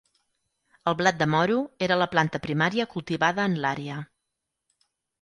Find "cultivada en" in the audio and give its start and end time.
2.97-3.63